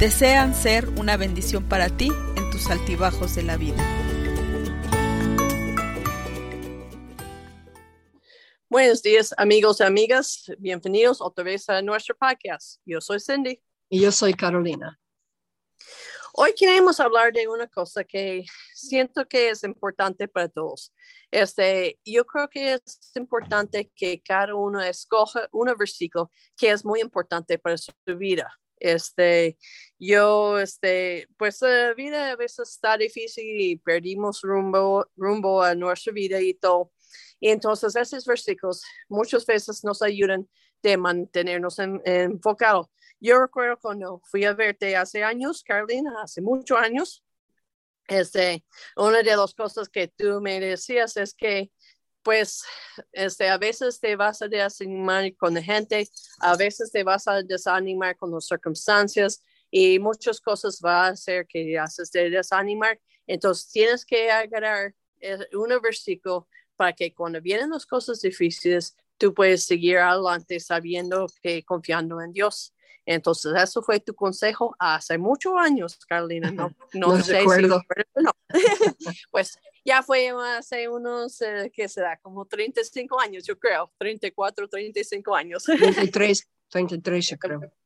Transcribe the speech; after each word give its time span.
desean 0.00 0.54
ser 0.54 0.88
una 0.98 1.18
bendición 1.18 1.68
para 1.68 1.94
ti 1.94 2.10
en 2.34 2.50
tus 2.50 2.70
altibajos 2.70 3.34
de 3.34 3.42
la 3.42 3.58
vida. 3.58 3.76
Buenos 8.70 9.02
días 9.02 9.34
amigos 9.36 9.80
y 9.80 9.82
amigas, 9.82 10.50
bienvenidos 10.58 11.20
otra 11.20 11.44
vez 11.44 11.68
a 11.68 11.82
nuestro 11.82 12.16
podcast. 12.16 12.80
Yo 12.86 13.02
soy 13.02 13.20
Cindy. 13.20 13.62
Y 13.90 14.00
yo 14.00 14.10
soy 14.10 14.32
Carolina. 14.32 14.98
Hoy 16.32 16.54
queremos 16.56 16.98
hablar 16.98 17.34
de 17.34 17.46
una 17.46 17.66
cosa 17.66 18.02
que 18.02 18.46
siento 18.72 19.28
que 19.28 19.50
es 19.50 19.64
importante 19.64 20.28
para 20.28 20.48
todos. 20.48 20.94
Este, 21.30 21.98
yo 22.06 22.24
creo 22.24 22.48
que 22.48 22.72
es 22.72 22.98
importante 23.16 23.92
que 23.94 24.22
cada 24.22 24.54
uno 24.54 24.80
escoja 24.80 25.46
un 25.52 25.70
versículo 25.78 26.30
que 26.56 26.70
es 26.70 26.86
muy 26.86 27.02
importante 27.02 27.58
para 27.58 27.76
su 27.76 27.92
vida. 28.16 28.50
Este, 28.80 29.58
yo, 29.98 30.58
este, 30.58 31.28
pues 31.36 31.60
la 31.62 31.94
vida 31.94 32.30
a 32.30 32.36
veces 32.36 32.70
está 32.70 32.96
difícil 32.96 33.44
y 33.60 33.76
perdimos 33.76 34.40
rumbo, 34.42 35.06
rumbo 35.16 35.62
a 35.62 35.74
nuestra 35.74 36.12
vida 36.12 36.40
y 36.40 36.54
todo. 36.54 36.92
Y 37.38 37.50
entonces 37.50 37.94
esos 37.96 38.24
versículos 38.24 38.82
muchas 39.08 39.46
veces 39.46 39.84
nos 39.84 40.02
ayudan 40.02 40.48
de 40.82 40.96
mantenernos 40.96 41.78
enfocados. 41.78 42.88
Yo 43.20 43.38
recuerdo 43.38 43.78
cuando 43.78 44.22
fui 44.24 44.44
a 44.44 44.54
verte 44.54 44.96
hace 44.96 45.22
años, 45.22 45.62
Carolina, 45.62 46.10
hace 46.22 46.40
muchos 46.40 46.78
años, 46.78 47.22
este, 48.08 48.64
una 48.96 49.22
de 49.22 49.36
las 49.36 49.54
cosas 49.54 49.88
que 49.88 50.08
tú 50.08 50.40
me 50.40 50.58
decías 50.58 51.16
es 51.16 51.34
que 51.34 51.70
pues 52.22 52.64
este, 53.12 53.48
a 53.48 53.58
veces 53.58 53.98
te 54.00 54.16
vas 54.16 54.42
a 54.42 54.48
desanimar 54.48 55.34
con 55.36 55.54
la 55.54 55.62
gente, 55.62 56.08
a 56.40 56.56
veces 56.56 56.90
te 56.92 57.02
vas 57.02 57.26
a 57.28 57.42
desanimar 57.42 58.16
con 58.16 58.30
las 58.32 58.46
circunstancias 58.46 59.42
y 59.70 59.98
muchas 59.98 60.40
cosas 60.40 60.80
va 60.84 61.06
a 61.06 61.10
hacer 61.10 61.46
que 61.46 61.78
haces 61.78 62.10
de 62.12 62.30
desanimar. 62.30 63.00
Entonces 63.26 63.70
tienes 63.70 64.04
que 64.04 64.30
agarrar 64.30 64.94
eh, 65.20 65.38
un 65.52 65.68
versículo 65.82 66.48
para 66.76 66.92
que 66.92 67.14
cuando 67.14 67.40
vienen 67.40 67.70
las 67.70 67.86
cosas 67.86 68.20
difíciles, 68.20 68.96
tú 69.18 69.34
puedes 69.34 69.64
seguir 69.64 69.98
adelante 69.98 70.58
sabiendo 70.60 71.26
que 71.42 71.62
confiando 71.62 72.20
en 72.20 72.32
Dios. 72.32 72.74
Entonces, 73.06 73.52
eso 73.56 73.82
fue 73.82 74.00
tu 74.00 74.14
consejo 74.14 74.74
hace 74.78 75.18
muchos 75.18 75.54
años, 75.58 75.96
Carolina. 76.06 76.50
No, 76.50 76.70
no, 76.92 77.22
sé 77.22 77.40
recuerdo. 77.40 77.80
si, 77.80 78.22
no. 78.22 78.30
pues 79.30 79.58
ya 79.84 80.02
fue 80.02 80.28
hace 80.56 80.88
unos, 80.88 81.40
eh, 81.42 81.70
¿qué 81.74 81.88
será? 81.88 82.18
Como 82.18 82.44
35 82.46 83.20
años, 83.20 83.44
yo 83.46 83.58
creo. 83.58 83.90
34, 83.98 84.68
35 84.68 85.34
años. 85.34 85.64
33, 85.64 86.48
33, 86.68 87.28
yo 87.28 87.38
creo. 87.38 87.60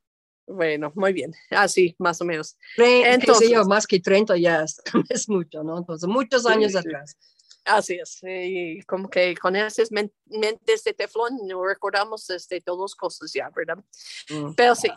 Bueno, 0.47 0.93
muy 0.95 1.15
bien. 1.15 1.33
Así, 1.49 1.97
más 1.99 2.21
o 2.21 2.25
menos. 2.27 2.59
Entonces, 2.77 3.49
yo, 3.49 3.65
más 3.65 3.87
que 3.87 3.99
30 3.99 4.37
ya 4.37 4.63
es, 5.09 5.29
mucho, 5.29 5.63
¿no? 5.63 5.79
Entonces, 5.79 6.07
muchos 6.07 6.45
años 6.45 6.77
atrás. 6.77 7.17
Así 7.65 7.95
es, 7.95 8.21
y 8.23 8.83
como 8.83 9.09
que 9.09 9.35
con 9.37 9.57
esas 9.57 9.91
mentes 9.91 10.85
de 10.85 10.93
teflón 10.93 11.47
no 11.47 11.65
recordamos 11.65 12.29
este, 12.29 12.61
todas 12.61 12.95
cosas 12.95 13.33
ya, 13.33 13.49
¿verdad? 13.57 13.83
Mm. 14.29 14.53
Pero 14.55 14.75
sí, 14.75 14.89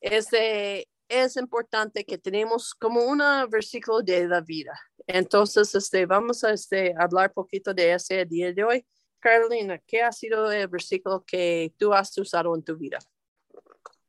este, 0.00 0.88
es 1.08 1.36
importante 1.36 2.04
que 2.04 2.18
tenemos 2.18 2.74
como 2.74 3.04
un 3.04 3.20
versículo 3.50 4.02
de 4.02 4.28
la 4.28 4.40
vida. 4.40 4.72
Entonces, 5.06 5.74
este, 5.74 6.06
vamos 6.06 6.44
a 6.44 6.52
este, 6.52 6.94
hablar 6.96 7.30
un 7.30 7.34
poquito 7.34 7.74
de 7.74 7.92
ese 7.92 8.24
día 8.24 8.52
de 8.52 8.64
hoy. 8.64 8.86
Carolina, 9.18 9.78
¿qué 9.86 10.02
ha 10.02 10.12
sido 10.12 10.50
el 10.50 10.68
versículo 10.68 11.24
que 11.26 11.74
tú 11.76 11.92
has 11.92 12.16
usado 12.18 12.54
en 12.54 12.62
tu 12.62 12.76
vida? 12.76 12.98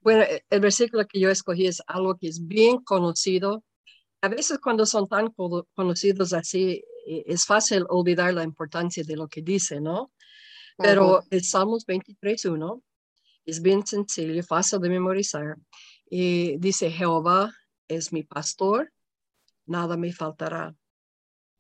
Bueno, 0.02 0.24
el 0.50 0.60
versículo 0.60 1.08
que 1.08 1.20
yo 1.20 1.30
escogí 1.30 1.68
es 1.68 1.82
algo 1.88 2.18
que 2.18 2.28
es 2.28 2.46
bien 2.46 2.84
conocido. 2.84 3.64
A 4.22 4.28
veces 4.28 4.60
cuando 4.60 4.86
son 4.86 5.08
tan 5.08 5.34
conocidos 5.76 6.34
así, 6.34 6.72
e, 6.72 6.86
es 7.06 7.46
fácil 7.46 7.86
olvidar 7.90 8.34
la 8.34 8.44
importancia 8.44 9.04
de 9.04 9.16
lo 9.16 9.28
que 9.28 9.42
dice, 9.42 9.82
¿no? 9.82 10.12
Pero 10.78 11.24
el 11.30 11.44
Salmos 11.44 11.86
23.1 11.86 12.82
es 13.46 13.62
bien 13.62 13.86
sencillo, 13.86 14.42
fácil 14.44 14.80
de 14.80 14.90
memorizar. 14.90 15.58
Y 16.10 16.58
dice, 16.58 16.90
Jehová 16.90 17.54
es 17.88 18.12
mi 18.12 18.24
pastor, 18.24 18.92
nada 19.66 19.98
me 19.98 20.12
faltará. 20.14 20.76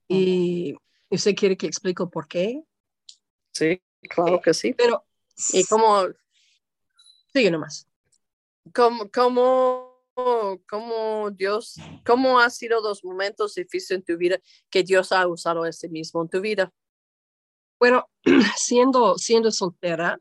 Y 0.07 0.75
usted 1.09 1.35
quiere 1.35 1.57
que 1.57 1.67
explique 1.67 2.05
por 2.07 2.27
qué. 2.27 2.63
Sí, 3.51 3.81
claro 4.09 4.41
que 4.41 4.53
sí. 4.53 4.73
Pero, 4.73 5.05
¿y 5.53 5.63
cómo? 5.65 6.07
Sigue 7.33 7.51
nomás. 7.51 7.87
¿Cómo, 8.73 9.09
cómo, 9.11 9.92
cómo 10.13 11.31
Dios, 11.31 11.75
cómo 12.05 12.39
ha 12.39 12.49
sido 12.49 12.81
los 12.81 13.03
momentos 13.03 13.55
difíciles 13.55 13.99
en 13.99 14.03
tu 14.03 14.17
vida 14.17 14.39
que 14.69 14.83
Dios 14.83 15.11
ha 15.11 15.27
usado 15.27 15.65
ese 15.65 15.89
mismo 15.89 16.21
en 16.21 16.29
tu 16.29 16.41
vida? 16.41 16.71
Bueno, 17.79 18.09
siendo, 18.57 19.17
siendo 19.17 19.51
soltera, 19.51 20.19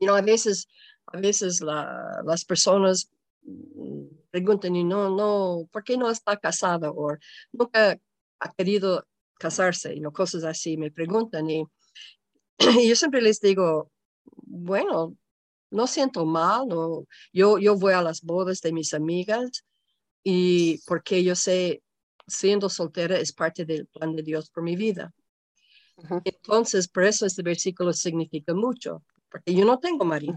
you 0.00 0.06
know, 0.06 0.16
a 0.16 0.22
veces, 0.22 0.68
a 1.06 1.18
veces 1.18 1.60
la, 1.60 2.22
las 2.24 2.44
personas 2.44 3.10
mm, 3.42 4.06
preguntan 4.30 4.72
no, 4.88 5.10
no, 5.10 5.68
¿por 5.70 5.84
qué 5.84 5.96
no 5.96 6.10
está 6.10 6.36
casada? 6.36 6.90
O 6.90 7.16
nunca 7.52 7.98
ha 8.40 8.52
querido 8.54 9.06
casarse, 9.38 9.94
y 9.94 10.00
no 10.00 10.12
cosas 10.12 10.44
así, 10.44 10.76
me 10.76 10.90
preguntan 10.90 11.50
y, 11.50 11.64
y, 12.58 12.88
yo 12.88 12.96
siempre 12.96 13.20
les 13.20 13.40
digo, 13.40 13.90
bueno, 14.24 15.16
no 15.70 15.86
siento 15.86 16.24
mal, 16.24 16.68
no, 16.68 17.04
yo, 17.32 17.58
yo 17.58 17.76
voy 17.76 17.92
a 17.92 18.02
las 18.02 18.22
bodas 18.22 18.60
de 18.60 18.72
mis 18.72 18.94
amigas 18.94 19.64
y 20.22 20.78
porque 20.86 21.22
yo 21.22 21.34
sé, 21.34 21.82
siendo 22.26 22.68
soltera 22.68 23.18
es 23.18 23.32
parte 23.32 23.64
del 23.64 23.86
plan 23.86 24.14
de 24.14 24.22
Dios 24.22 24.50
por 24.50 24.62
mi 24.62 24.76
vida. 24.76 25.12
Entonces, 26.24 26.88
por 26.88 27.04
eso 27.04 27.26
este 27.26 27.42
versículo 27.42 27.92
significa 27.92 28.52
mucho, 28.54 29.04
porque 29.30 29.54
yo 29.54 29.64
no 29.64 29.78
tengo 29.78 30.04
marido. 30.04 30.34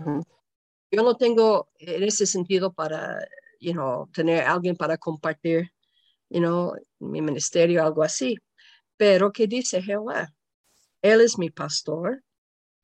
Yo 0.92 1.04
no 1.04 1.16
tengo 1.16 1.70
en 1.78 2.04
ese 2.04 2.26
sentido 2.26 2.74
para, 2.74 3.20
you 3.60 3.74
know, 3.74 4.08
tener 4.14 4.44
alguien 4.44 4.76
para 4.76 4.98
compartir, 4.98 5.72
you 6.30 6.40
know, 6.40 6.74
mi 7.00 7.22
ministerio, 7.22 7.84
algo 7.84 8.04
así. 8.04 8.38
Pero 8.98 9.32
¿qué 9.32 9.48
dice 9.48 9.82
Jehová? 9.82 10.34
Él 11.02 11.22
es 11.22 11.38
mi 11.38 11.50
pastor, 11.50 12.24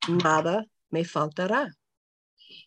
nada 0.08 0.66
me 0.90 1.04
faltará. 1.04 1.74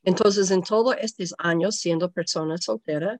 Entonces, 0.03 0.51
en 0.51 0.61
todos 0.61 0.95
estos 0.99 1.33
años 1.37 1.75
siendo 1.77 2.11
persona 2.11 2.57
soltera, 2.57 3.19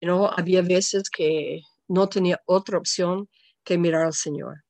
you 0.00 0.08
know, 0.08 0.26
había 0.26 0.62
veces 0.62 1.10
que 1.10 1.62
no 1.88 2.08
tenía 2.08 2.40
otra 2.46 2.78
opción 2.78 3.28
que 3.64 3.78
mirar 3.78 4.06
al 4.06 4.14
Señor. 4.14 4.64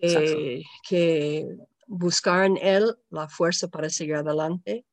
Eh, 0.00 0.62
que 0.88 1.46
buscar 1.86 2.44
en 2.44 2.56
Él 2.58 2.94
la 3.10 3.28
fuerza 3.28 3.68
para 3.68 3.88
seguir 3.88 4.16
adelante. 4.16 4.84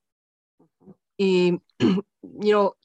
Y, 1.18 1.52
you 1.80 2.52
know, 2.52 2.76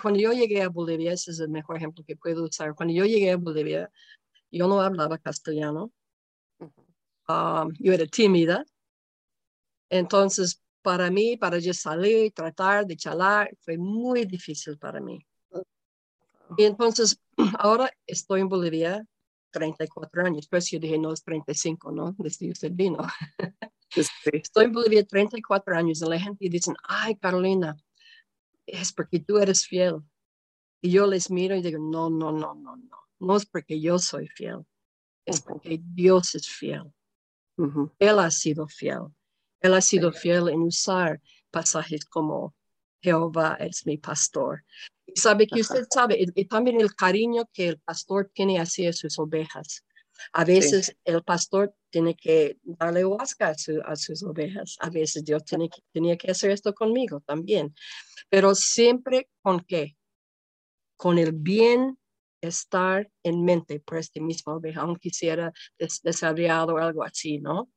cuando, 0.00 0.20
yo 0.20 0.32
llegué 0.32 0.62
a 0.62 0.68
Bolivia, 0.68 1.12
ese 1.12 1.30
es 1.30 1.40
el 1.40 1.48
mejor 1.48 1.76
ejemplo 1.76 2.04
que 2.06 2.16
puedo 2.16 2.44
usar. 2.44 2.74
Cuando 2.74 2.94
yo 2.94 3.04
llegué 3.04 3.32
a 3.32 3.36
Bolivia, 3.36 3.90
yo 4.50 4.68
no 4.68 4.80
hablaba 4.80 5.18
castellano. 5.18 5.92
Um, 7.28 7.72
yo 7.78 7.92
era 7.92 8.06
tímida. 8.06 8.64
Entonces, 9.88 10.61
para 10.82 11.10
mí, 11.10 11.36
para 11.36 11.58
yo 11.58 11.72
salir, 11.72 12.32
tratar 12.32 12.86
de 12.86 12.96
charlar, 12.96 13.50
fue 13.60 13.78
muy 13.78 14.24
difícil 14.24 14.76
para 14.78 15.00
mí. 15.00 15.24
Y 16.56 16.64
entonces, 16.64 17.18
ahora 17.58 17.90
estoy 18.06 18.40
en 18.40 18.48
Bolivia 18.48 19.06
34 19.52 20.26
años, 20.26 20.48
pues 20.48 20.70
yo 20.70 20.78
dije, 20.78 20.98
no, 20.98 21.12
es 21.12 21.22
35, 21.22 21.92
¿no? 21.92 22.14
Desde 22.18 22.50
usted 22.50 22.72
vino. 22.72 22.98
Estoy 24.24 24.64
en 24.64 24.72
Bolivia 24.72 25.04
34 25.04 25.76
años 25.76 26.00
y 26.00 26.08
la 26.08 26.18
gente 26.18 26.48
dice, 26.48 26.72
ay, 26.84 27.14
Carolina, 27.16 27.76
es 28.66 28.92
porque 28.92 29.20
tú 29.20 29.38
eres 29.38 29.66
fiel. 29.66 29.96
Y 30.80 30.90
yo 30.90 31.06
les 31.06 31.30
miro 31.30 31.54
y 31.54 31.62
digo, 31.62 31.78
no, 31.78 32.08
no, 32.08 32.32
no, 32.32 32.54
no, 32.54 32.76
no. 32.76 32.98
No 33.20 33.36
es 33.36 33.46
porque 33.46 33.80
yo 33.80 33.98
soy 33.98 34.26
fiel, 34.28 34.66
es 35.24 35.42
porque 35.42 35.80
Dios 35.80 36.34
es 36.34 36.48
fiel. 36.48 36.92
Él 37.98 38.18
ha 38.18 38.30
sido 38.30 38.66
fiel. 38.66 39.02
Él 39.62 39.74
ha 39.74 39.80
sido 39.80 40.12
fiel 40.12 40.48
en 40.48 40.60
usar 40.62 41.20
pasajes 41.50 42.04
como 42.04 42.54
Jehová 43.00 43.56
es 43.60 43.86
mi 43.86 43.98
pastor. 43.98 44.64
Y 45.06 45.18
sabe 45.18 45.46
que 45.46 45.60
usted 45.60 45.84
sabe, 45.90 46.16
y, 46.18 46.44
también 46.46 46.80
el 46.80 46.94
cariño 46.94 47.48
que 47.52 47.68
el 47.68 47.78
pastor 47.80 48.30
tiene 48.32 48.60
hacia 48.60 48.92
sus 48.92 49.18
ovejas. 49.18 49.84
A 50.32 50.44
veces 50.44 50.96
el 51.04 51.22
pastor 51.24 51.74
tiene 51.90 52.14
que 52.14 52.58
darle 52.62 53.04
huasca 53.04 53.54
a, 53.84 53.96
sus 53.96 54.22
ovejas. 54.22 54.76
A 54.80 54.88
veces 54.88 55.24
Dios 55.24 55.44
tiene 55.44 55.68
que, 55.68 55.82
tenía 55.92 56.16
que 56.16 56.30
hacer 56.30 56.52
esto 56.52 56.72
conmigo 56.74 57.20
también. 57.26 57.74
Pero 58.28 58.54
siempre 58.54 59.28
con 59.42 59.60
qué? 59.60 59.96
Con 60.96 61.18
el 61.18 61.32
bien 61.32 61.98
estar 62.40 63.10
en 63.22 63.44
mente 63.44 63.80
por 63.80 63.98
este 63.98 64.20
mismo 64.20 64.54
oveja, 64.54 64.82
aunque 64.82 65.10
quisiera 65.10 65.52
des 65.78 66.02
o 66.22 66.78
algo 66.78 67.04
así, 67.04 67.38
¿no? 67.38 67.70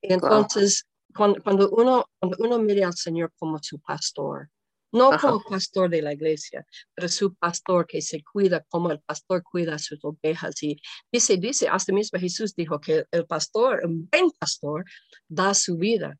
Entonces, 0.00 0.86
cuando, 1.14 1.70
uno, 1.70 2.06
cuando 2.18 2.36
uno 2.40 2.58
mira 2.58 2.86
al 2.86 2.94
Señor 2.94 3.32
como 3.38 3.58
su 3.62 3.80
pastor, 3.80 4.50
no 4.92 5.10
como 5.18 5.42
pastor 5.42 5.88
de 5.88 6.02
la 6.02 6.12
iglesia, 6.12 6.66
pero 6.94 7.08
su 7.08 7.34
pastor 7.34 7.86
que 7.86 8.02
se 8.02 8.22
cuida 8.22 8.64
como 8.68 8.90
el 8.90 9.00
pastor 9.00 9.42
cuida 9.42 9.74
a 9.74 9.78
sus 9.78 9.98
ovejas. 10.04 10.62
Y 10.62 10.76
dice, 11.10 11.38
dice, 11.38 11.68
hasta 11.68 11.92
mismo 11.92 12.18
Jesús 12.18 12.54
dijo 12.54 12.78
que 12.80 13.06
el 13.10 13.26
pastor, 13.26 13.80
un 13.84 14.08
buen 14.10 14.30
pastor, 14.32 14.84
da 15.28 15.54
su 15.54 15.76
vida. 15.76 16.18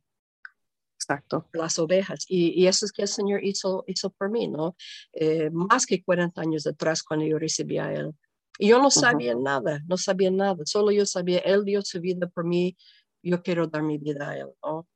Exacto. 0.96 1.48
Las 1.52 1.78
ovejas. 1.78 2.24
Y, 2.28 2.66
eso 2.66 2.86
es 2.86 2.92
que 2.92 3.02
el 3.02 3.08
Señor 3.08 3.44
hizo, 3.44 3.84
hizo 3.86 4.10
por 4.10 4.30
mí, 4.30 4.48
¿no? 4.48 4.76
Eh, 5.12 5.50
más 5.50 5.84
que 5.84 6.02
40 6.02 6.40
años 6.40 6.66
atrás 6.66 7.02
cuando 7.02 7.26
yo 7.26 7.38
recibí 7.38 7.78
a 7.78 7.92
Él. 7.92 8.12
Y 8.58 8.68
yo 8.68 8.78
no 8.80 8.90
sabía 8.90 9.34
nada, 9.34 9.80
no 9.88 9.96
sabía 9.96 10.30
nada. 10.30 10.64
Solo 10.64 10.92
yo 10.92 11.04
sabía, 11.04 11.38
Él 11.40 11.64
dio 11.64 11.82
su 11.82 12.00
vida 12.00 12.28
por 12.28 12.44
mí, 12.44 12.76
yo 13.22 13.42
quiero 13.42 13.66
dar 13.66 13.82
mi 13.82 13.98
vida 13.98 14.30
a 14.30 14.36
Él, 14.38 14.48
¿no? 14.62 14.88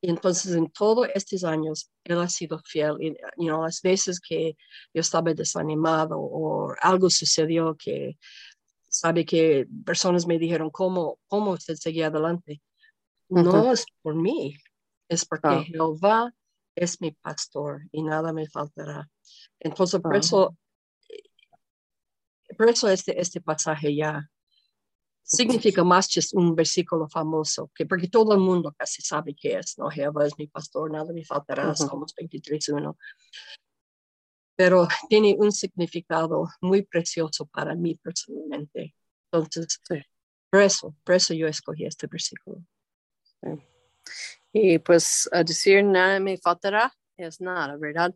Y 0.00 0.10
entonces 0.10 0.54
en 0.54 0.70
todos 0.70 1.08
estos 1.14 1.44
años, 1.44 1.90
Él 2.04 2.20
ha 2.20 2.28
sido 2.28 2.58
fiel. 2.58 2.96
Y 3.00 3.16
you 3.38 3.46
know, 3.46 3.62
las 3.62 3.80
veces 3.80 4.20
que 4.20 4.56
yo 4.92 5.00
estaba 5.00 5.32
desanimado 5.32 6.18
o 6.18 6.74
algo 6.82 7.08
sucedió 7.08 7.74
que, 7.74 8.18
sabe 8.94 9.24
que 9.24 9.66
personas 9.84 10.26
me 10.26 10.38
dijeron, 10.38 10.70
¿cómo, 10.70 11.18
cómo 11.26 11.50
usted 11.50 11.74
seguía 11.74 12.06
adelante? 12.06 12.62
No 13.28 13.72
es 13.72 13.84
por 14.02 14.14
mí, 14.14 14.56
es 15.08 15.24
porque 15.24 15.48
ah. 15.48 15.64
Jehová 15.64 16.32
es 16.76 17.00
mi 17.00 17.10
pastor 17.10 17.88
y 17.90 18.02
nada 18.04 18.32
me 18.32 18.48
faltará. 18.48 19.10
Entonces, 19.58 20.00
por 20.00 20.14
ah. 20.14 20.18
eso, 20.18 20.56
por 22.56 22.68
eso 22.68 22.88
este, 22.88 23.20
este 23.20 23.40
pasaje 23.40 23.96
ya 23.96 24.30
significa 25.24 25.82
más 25.82 26.06
que 26.08 26.20
un 26.34 26.54
versículo 26.54 27.08
famoso, 27.08 27.70
que 27.74 27.86
porque 27.86 28.08
todo 28.08 28.34
el 28.34 28.40
mundo 28.40 28.74
casi 28.76 29.02
sabe 29.02 29.34
qué 29.34 29.56
es, 29.58 29.78
¿no? 29.78 29.88
Jehová 29.90 30.26
es 30.26 30.38
mi 30.38 30.46
pastor, 30.46 30.90
nada 30.90 31.12
me 31.12 31.24
faltará, 31.24 31.70
uh 31.70 31.74
Salmos 31.74 32.14
23.1. 32.14 32.96
Pero 34.56 34.86
tiene 35.08 35.34
un 35.38 35.50
significado 35.50 36.46
muy 36.60 36.82
precioso 36.82 37.46
para 37.46 37.74
mí 37.74 37.96
personalmente. 37.96 38.94
Entonces, 39.32 39.80
por, 40.50 40.60
eso, 40.60 40.94
por 41.02 41.14
eso 41.14 41.34
yo 41.34 41.48
escogí 41.48 41.86
este 41.86 42.06
versículo. 42.06 42.62
Y 44.52 44.78
pues 44.78 45.28
a 45.32 45.42
decir 45.42 45.82
nada 45.82 46.20
me 46.20 46.38
faltará 46.38 46.92
es 47.16 47.40
nada, 47.40 47.76
¿verdad? 47.76 48.14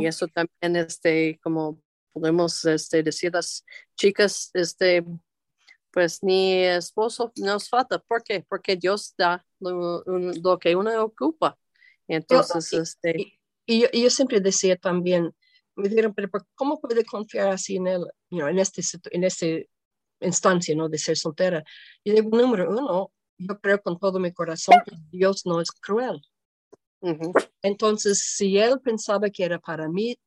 Y 0.00 0.06
eso 0.06 0.26
también, 0.28 0.76
este, 0.76 1.38
como 1.42 1.82
podemos 2.12 2.64
este, 2.64 3.02
decir 3.02 3.32
las 3.34 3.66
chicas, 3.96 4.50
este, 4.54 5.04
pues 5.90 6.22
ni 6.22 6.64
esposo 6.64 7.32
nos 7.36 7.68
falta. 7.68 7.98
¿Por 7.98 8.22
qué? 8.22 8.44
Porque 8.48 8.76
Dios 8.76 9.14
da 9.16 9.44
lo, 9.60 10.58
que 10.60 10.76
uno 10.76 11.02
ocupa. 11.02 11.58
Entonces, 12.06 12.72
este... 12.72 13.38
Y, 13.66 13.86
yo, 14.00 14.08
siempre 14.08 14.40
decía 14.40 14.76
también, 14.76 15.34
me 15.76 15.88
dijeron, 15.88 16.14
pero 16.14 16.30
¿cómo 16.54 16.80
puede 16.80 17.04
confiar 17.04 17.48
así 17.48 17.76
en 17.76 17.86
él, 17.86 18.06
en, 18.30 18.58
este, 18.58 18.82
en 19.10 19.24
este 19.24 19.68
instancia, 20.20 20.74
¿no? 20.74 20.88
De 20.88 20.96
ser 20.96 21.16
soltera. 21.16 21.62
Y 22.02 22.12
digo, 22.12 22.30
número 22.36 22.70
uno, 22.70 23.12
yo 23.36 23.60
creo 23.60 23.82
con 23.82 23.98
todo 23.98 24.18
mi 24.18 24.32
corazón 24.32 24.76
que 24.86 24.96
Dios 25.10 25.44
no 25.44 25.60
es 25.60 25.70
cruel. 25.70 26.22
Entonces, 27.62 28.18
si 28.20 28.58
él 28.58 28.80
pensaba 28.80 29.28
que 29.28 29.44
era 29.44 29.58
para 29.58 29.86
mí, 29.88 30.18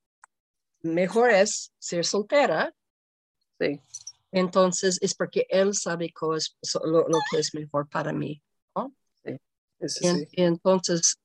mejor 0.81 1.31
es 1.31 1.73
ser 1.79 2.05
soltera. 2.05 2.73
Sí 3.59 3.79
entonces 4.31 4.97
es 5.01 5.13
porque 5.15 5.45
él 5.49 5.73
sabe 5.73 6.13
lo, 6.83 7.19
que 7.29 7.39
es 7.39 7.53
mejor 7.53 7.89
para 7.89 8.13
mí. 8.13 8.41
Sí, 9.87 10.27
y, 10.33 10.43
entonces, 10.43 11.19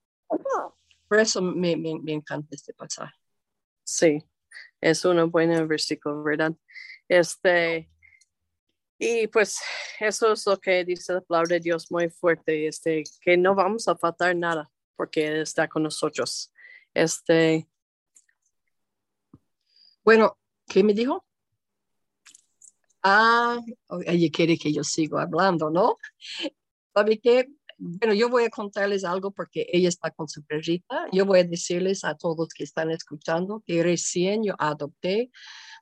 por 1.09 1.19
eso 1.21 1.43
me, 1.43 1.77
me, 1.77 2.13
encanta 2.13 2.49
este 2.53 2.73
pasaje. 2.73 3.15
Sí, 3.85 4.25
es 4.81 5.05
un 5.05 5.31
buen 5.31 5.69
versículo, 5.69 6.23
¿verdad? 6.23 6.55
Este, 7.07 7.91
y 8.99 9.27
pues 9.27 9.61
eso 10.01 10.33
es 10.33 10.47
lo 10.47 10.57
que 10.59 10.85
dice 10.87 11.13
la 11.13 11.21
palabra 11.21 11.57
de 11.57 11.61
Dios 11.61 11.93
muy 11.93 12.09
fuerte, 12.09 12.67
este, 12.67 13.05
que 13.21 13.37
no 13.37 13.55
vamos 13.55 13.89
a 13.89 13.97
faltar 13.97 14.35
nada 14.35 14.71
porque 14.97 15.27
Él 15.27 15.43
está 15.43 15.69
con 15.69 15.83
nosotros. 15.83 16.53
Este. 16.95 17.69
Bueno, 20.03 20.39
¿qué 20.67 20.83
me 20.83 20.95
dijo? 20.95 21.26
Ah, 23.07 23.61
ella 24.07 24.29
quiere 24.33 24.59
que 24.59 24.73
yo 24.73 24.83
siga 24.85 25.23
hablando, 25.23 25.71
¿no? 25.71 25.97
¿Sabe 26.95 27.19
qué? 27.21 27.47
Bueno, 27.79 28.15
yo 28.15 28.29
voy 28.29 28.45
a 28.45 28.51
contarles 28.51 29.05
algo 29.05 29.31
porque 29.31 29.67
ella 29.73 29.89
está 29.89 30.11
con 30.11 30.29
su 30.29 30.43
perrita. 30.45 31.07
Yo 31.13 31.27
voy 31.27 31.41
a 31.41 31.45
decirles 31.45 32.05
a 32.05 32.15
todos 32.17 32.49
que 32.49 32.65
están 32.65 32.91
escuchando 32.91 33.63
que 33.67 33.83
recién 33.83 34.45
yo 34.45 34.55
adopté 34.59 35.31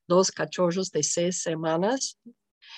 dos 0.08 0.30
cachorros 0.32 0.90
de 0.90 1.02
seis 1.02 1.40
semanas. 1.42 2.18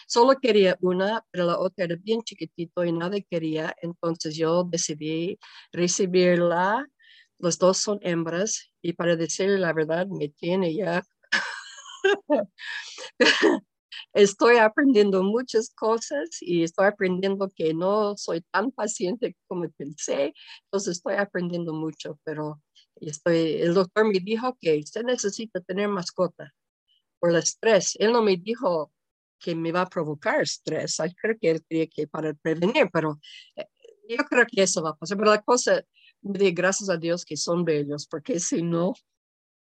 Solo 0.06 0.36
quería 0.40 0.76
una, 0.80 1.24
pero 1.30 1.46
la 1.46 1.58
otra 1.58 1.86
era 1.86 1.96
bien 1.96 2.22
chiquitito 2.22 2.84
y 2.84 2.92
nadie 2.92 3.26
quería. 3.28 3.74
Entonces 3.82 4.36
yo 4.36 4.64
decidí 4.64 5.38
recibirla. 5.72 6.86
Los 7.38 7.58
dos 7.58 7.78
son 7.78 7.98
hembras 8.02 8.70
y 8.82 8.92
para 8.92 9.16
decirle 9.16 9.58
la 9.58 9.72
verdad, 9.72 10.06
me 10.06 10.28
tiene 10.28 10.74
ya 10.74 11.02
estoy 14.12 14.58
aprendiendo 14.58 15.22
muchas 15.22 15.70
cosas 15.74 16.28
y 16.40 16.62
estoy 16.62 16.86
aprendiendo 16.86 17.48
que 17.54 17.74
no 17.74 18.16
soy 18.16 18.42
tan 18.50 18.70
paciente 18.72 19.36
como 19.46 19.68
pensé, 19.70 20.32
entonces 20.64 20.98
estoy 20.98 21.14
aprendiendo 21.14 21.72
mucho, 21.72 22.18
pero 22.24 22.62
estoy, 22.96 23.54
el 23.54 23.74
doctor 23.74 24.06
me 24.06 24.20
dijo 24.20 24.56
que 24.60 24.78
usted 24.78 25.02
necesita 25.02 25.60
tener 25.60 25.88
mascota 25.88 26.52
por 27.18 27.30
el 27.30 27.36
estrés. 27.36 27.96
Él 27.98 28.12
no 28.12 28.22
me 28.22 28.36
dijo 28.36 28.92
que 29.38 29.54
me 29.54 29.72
va 29.72 29.82
a 29.82 29.88
provocar 29.88 30.40
estrés, 30.40 30.96
yo 30.98 31.04
creo 31.20 31.36
que 31.40 31.50
él 31.50 31.64
quería 31.68 31.86
que 31.86 32.06
para 32.06 32.34
prevenir, 32.34 32.88
pero 32.92 33.20
eh, 33.56 33.66
yo 34.08 34.16
creo 34.24 34.46
que 34.46 34.62
eso 34.62 34.82
va 34.82 34.90
a 34.90 34.96
pasar, 34.96 35.18
pero 35.18 35.30
la 35.30 35.42
cosa, 35.42 35.82
gracias 36.22 36.88
a 36.88 36.96
Dios 36.96 37.24
que 37.24 37.36
son 37.36 37.64
bellos, 37.64 38.06
porque 38.06 38.40
si 38.40 38.62
no, 38.62 38.94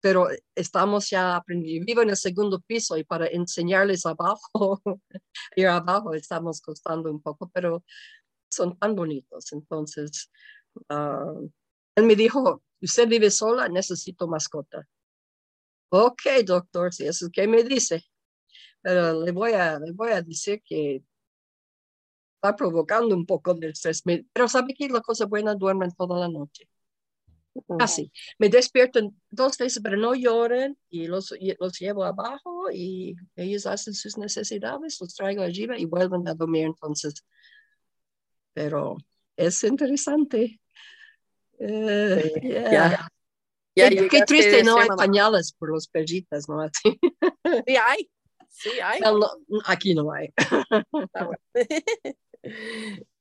pero 0.03 0.29
estamos 0.57 1.09
ya 1.09 1.37
aprendiendo. 1.37 1.87
Vivo 1.87 2.03
en 2.03 2.11
el 2.11 2.17
segundo 2.17 2.61
piso 2.61 2.97
y 2.99 3.05
para 3.05 3.29
enseñarles 3.29 4.05
abajo, 4.05 4.83
ir 5.57 5.69
abajo 5.69 6.13
estamos 6.15 6.61
costando 6.61 7.11
un 7.11 7.23
poco, 7.23 7.49
pero 7.55 7.85
son 8.51 8.77
tan 8.79 8.97
bonitos. 8.97 9.53
Entonces, 9.53 10.31
ah, 10.89 11.33
él 11.97 12.05
me 12.05 12.17
dijo, 12.17 12.63
usted 12.81 13.09
vive 13.09 13.31
sola, 13.31 13.69
necesito 13.69 14.27
mascota. 14.27 14.87
Ok, 15.91 16.23
doctor, 16.45 16.93
si 16.93 17.07
eso 17.07 17.27
es 17.27 17.33
que 17.33 17.47
me 17.47 17.63
dice. 17.63 18.03
Pero 18.83 19.23
le 19.25 19.31
voy 19.33 19.53
a, 19.53 19.79
le 19.79 19.93
voy 19.93 20.11
a 20.11 20.23
decir 20.23 20.63
que 20.65 21.05
está 22.37 22.57
provocando 22.57 23.15
un 23.15 23.25
poco 23.25 23.55
de 23.55 23.69
estrés. 23.69 24.03
Pero 24.33 24.49
sabe 24.49 24.75
que 24.75 24.89
la 24.89 25.01
cosa 25.01 25.27
buena 25.27 25.55
duermen 25.55 25.93
toda 25.93 26.19
la 26.19 26.29
noche. 26.29 26.69
Así, 27.79 28.11
me 28.39 28.49
despierto 28.49 29.01
dos 29.31 29.59
veces, 29.59 29.81
pero 29.83 29.97
no 29.97 30.15
lloren 30.15 30.79
y 30.89 31.07
los, 31.07 31.35
los 31.59 31.79
llevo 31.79 32.05
abajo 32.05 32.71
y 32.73 33.15
ellos 33.37 33.67
hacen 33.67 33.95
sus 33.95 34.17
necesidades, 34.17 34.99
los 35.01 35.15
traigo 35.15 35.43
allí 35.43 35.67
y 35.77 35.85
vuelven 35.85 36.27
a 36.29 36.35
dormir 36.35 36.65
entonces. 36.65 37.25
Pero 38.55 38.97
es 39.37 39.63
interesante. 39.65 40.61
Eh, 41.59 42.33
qué, 43.75 44.23
triste, 44.27 44.63
no 44.63 44.79
hay 44.79 44.89
pañales 44.89 45.53
por 45.53 45.71
los 45.71 45.89
perritas, 45.89 46.49
¿no? 46.49 46.67
Sí 46.83 46.99
hay, 47.77 48.11
sí 48.49 48.71
hay. 48.83 49.01
aquí 49.67 49.95
no 49.95 50.13
hay. 50.13 50.33
Ah, 51.15 51.29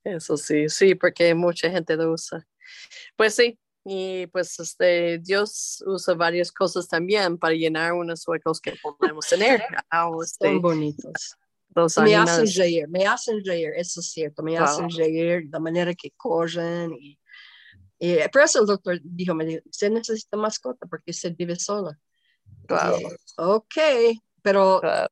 Eso 0.04 0.36
sí, 0.36 0.68
sí, 0.68 0.94
porque 0.94 1.34
mucha 1.34 1.70
gente 1.70 1.96
lo 1.96 2.12
usa. 2.12 2.46
Pues 3.16 3.34
sí, 3.34 3.58
y 3.84 4.26
pues 4.28 4.58
este, 4.60 5.18
Dios 5.18 5.82
usa 5.86 6.14
varias 6.14 6.52
cosas 6.52 6.86
también 6.86 7.36
para 7.36 7.54
llenar 7.54 7.92
unos 7.92 8.26
huecos 8.26 8.60
que 8.60 8.74
podemos 8.98 9.26
tener. 9.26 9.62
Este, 10.22 10.48
Son 10.48 10.60
bonitos. 10.60 11.36
me 12.02 12.14
hacen 12.14 12.46
reír, 12.56 12.88
me 12.88 13.06
hacen 13.06 13.44
reír, 13.44 13.70
eso 13.76 14.00
es 14.00 14.10
cierto, 14.12 14.42
me 14.42 14.56
hacen 14.56 14.88
reír, 14.90 15.48
la 15.50 15.58
manera 15.58 15.94
que 15.94 16.12
corren 16.16 16.92
y, 16.92 17.18
Y 17.98 18.16
por 18.32 18.42
eso 18.42 18.60
el 18.60 18.66
doctor 18.66 19.00
dijo, 19.02 19.34
me 19.34 19.44
dijo, 19.44 19.62
usted 19.68 19.90
necesita 19.90 20.36
mascota 20.36 20.86
porque 20.86 21.10
usted 21.10 21.34
vive 21.36 21.56
sola. 21.56 21.98
Claro. 22.66 22.98
Y, 23.00 23.06
ok, 23.36 23.74
pero 24.42 24.78
claro. 24.80 25.08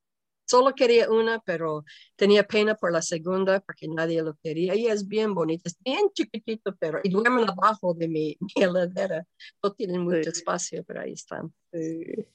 Solo 0.50 0.74
quería 0.74 1.08
una, 1.08 1.38
pero 1.40 1.84
tenía 2.16 2.42
pena 2.42 2.74
por 2.74 2.92
la 2.92 3.02
segunda 3.02 3.60
porque 3.60 3.86
nadie 3.86 4.22
lo 4.22 4.36
quería. 4.42 4.74
Y 4.74 4.86
es 4.88 5.06
bien 5.06 5.32
bonita, 5.32 5.68
es 5.68 5.76
bien 5.84 6.10
chiquitito, 6.12 6.74
pero 6.76 7.00
y 7.04 7.08
duermen 7.10 7.48
abajo 7.48 7.94
de 7.94 8.08
mi, 8.08 8.36
mi 8.56 8.62
heladera. 8.62 9.24
No 9.62 9.72
tienen 9.72 10.02
mucho 10.02 10.30
Sí. 10.30 10.40
espacio, 10.40 10.84
pero 10.84 11.02
ahí 11.02 11.12
están. 11.12 11.52
Sí. 11.72 12.26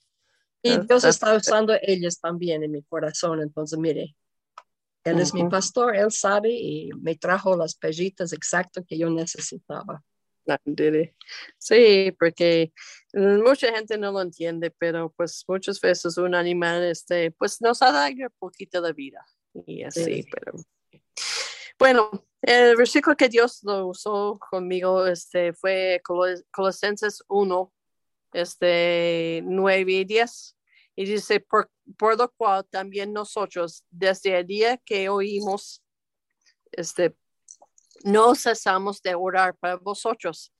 Y 0.63 0.71
Ah, 0.71 0.85
Dios 0.87 1.05
ah, 1.05 1.09
está 1.09 1.35
usando 1.35 1.73
ellos 1.81 2.19
también 2.19 2.63
en 2.63 2.71
mi 2.71 2.81
corazón. 2.83 3.41
Entonces, 3.41 3.77
mire, 3.77 4.15
Él 5.03 5.19
es 5.19 5.33
mi 5.33 5.47
pastor, 5.47 5.95
Él 5.95 6.11
sabe 6.11 6.51
y 6.51 6.89
me 6.99 7.15
trajo 7.15 7.55
las 7.55 7.75
perritas 7.75 8.33
exacto 8.33 8.83
que 8.87 8.97
yo 8.97 9.09
necesitaba. 9.09 10.01
Ándele. 10.65 11.15
Sí, 11.57 12.15
porque 12.17 12.71
mucha 13.15 13.71
gente 13.71 13.97
no 13.97 14.11
lo 14.11 14.21
entiende, 14.21 14.71
pero 14.71 15.11
pues 15.15 15.43
muchas 15.47 15.79
veces 15.79 16.17
un 16.17 16.35
animal, 16.35 16.83
este, 16.83 17.31
pues 17.31 17.61
nos 17.61 17.81
alegra 17.81 18.27
un 18.27 18.35
poquito 18.37 18.81
la 18.81 18.91
vida 18.91 19.25
y 19.65 19.83
así, 19.83 20.03
Sí. 20.03 20.27
pero 20.31 20.53
bueno, 21.79 22.09
el 22.41 22.75
versículo 22.75 23.15
que 23.15 23.29
Dios 23.29 23.61
lo 23.63 23.87
usó 23.87 24.37
conmigo, 24.51 25.05
este, 25.07 25.53
fue 25.53 26.01
Colo- 26.03 26.43
Colosenses 26.51 27.23
1, 27.27 27.73
este, 28.33 29.41
9 29.43 29.91
y 29.91 30.05
10. 30.05 30.57
Y 30.97 31.05
dice, 31.05 31.41
por, 31.41 31.69
por 31.97 32.17
lo 32.17 32.31
cual 32.31 32.65
también 32.69 33.11
nosotros, 33.11 33.83
desde 33.89 34.37
el 34.39 34.47
día 34.47 34.77
que 34.77 35.09
oímos, 35.09 35.83
este, 36.71 37.15
no 38.03 38.35
cesamos 38.35 39.01
de 39.01 39.15
orar 39.15 39.57
para 39.57 39.75
vosotros 39.75 40.53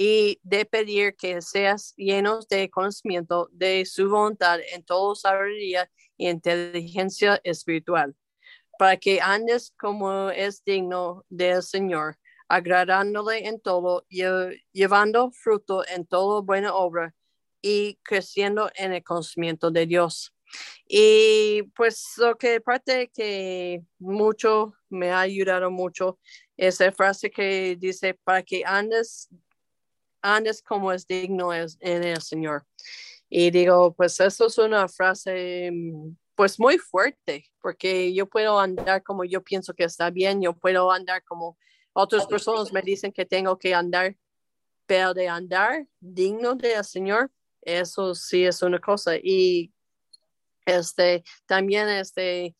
y 0.00 0.38
de 0.44 0.64
pedir 0.64 1.16
que 1.16 1.42
seas 1.42 1.92
llenos 1.96 2.46
de 2.48 2.70
conocimiento 2.70 3.48
de 3.50 3.84
su 3.84 4.08
voluntad 4.08 4.60
en 4.72 4.84
toda 4.84 5.16
sabiduría 5.16 5.90
y 6.16 6.28
inteligencia 6.28 7.40
espiritual, 7.42 8.14
para 8.78 8.96
que 8.96 9.20
andes 9.20 9.74
como 9.76 10.30
es 10.30 10.62
digno 10.64 11.24
del 11.28 11.64
Señor, 11.64 12.16
agradándole 12.48 13.48
en 13.48 13.60
todo, 13.60 14.06
lle- 14.08 14.62
llevando 14.72 15.32
fruto 15.32 15.84
en 15.86 16.06
toda 16.06 16.42
buena 16.42 16.74
obra 16.76 17.12
y 17.60 17.98
creciendo 18.04 18.70
en 18.76 18.92
el 18.92 19.02
conocimiento 19.02 19.68
de 19.72 19.84
Dios. 19.84 20.32
Y 20.86 21.62
pues 21.74 22.14
lo 22.18 22.38
que 22.38 22.60
parte 22.60 23.10
que 23.12 23.82
mucho 23.98 24.72
me 24.88 25.10
ha 25.10 25.20
ayudado 25.20 25.70
mucho 25.72 26.18
esa 26.56 26.90
frase 26.92 27.30
que 27.30 27.76
dice 27.76 28.14
para 28.24 28.42
que 28.44 28.62
andes 28.64 29.28
andes 30.22 30.62
como 30.62 30.92
es 30.92 31.06
digno 31.06 31.52
es- 31.52 31.76
en 31.80 32.04
el 32.04 32.20
Señor. 32.22 32.66
Y 33.28 33.50
digo, 33.50 33.94
pues 33.94 34.18
eso 34.20 34.46
es 34.46 34.58
una 34.58 34.88
frase 34.88 35.70
mm, 35.72 36.16
pues 36.34 36.58
muy 36.60 36.78
fuerte, 36.78 37.46
porque 37.60 38.14
yo 38.14 38.26
puedo 38.26 38.58
andar 38.60 39.02
como 39.02 39.24
yo 39.24 39.42
pienso 39.42 39.74
que 39.74 39.84
está 39.84 40.10
bien, 40.10 40.40
yo 40.40 40.52
puedo 40.56 40.90
andar 40.90 41.22
como 41.24 41.58
otras 41.92 42.26
personas 42.26 42.72
me 42.72 42.80
dicen 42.80 43.10
que 43.12 43.26
tengo 43.26 43.58
que 43.58 43.74
andar, 43.74 44.16
pero 44.86 45.14
de 45.14 45.28
andar 45.28 45.86
digno 46.00 46.54
del 46.54 46.84
Señor, 46.84 47.30
eso 47.62 48.14
sí 48.14 48.44
es 48.44 48.62
una 48.62 48.78
cosa. 48.78 49.16
Y 49.20 49.72
este 50.64 51.24
también 51.46 51.88
este 51.88 52.54